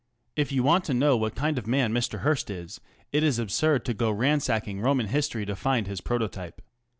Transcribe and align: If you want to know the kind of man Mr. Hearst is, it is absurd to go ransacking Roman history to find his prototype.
If 0.35 0.51
you 0.51 0.63
want 0.63 0.83
to 0.85 0.95
know 0.95 1.19
the 1.23 1.29
kind 1.29 1.59
of 1.59 1.67
man 1.67 1.93
Mr. 1.93 2.21
Hearst 2.21 2.49
is, 2.49 2.81
it 3.11 3.21
is 3.23 3.37
absurd 3.37 3.85
to 3.85 3.93
go 3.93 4.09
ransacking 4.09 4.81
Roman 4.81 5.05
history 5.09 5.45
to 5.45 5.55
find 5.55 5.85
his 5.85 6.01
prototype. 6.01 6.59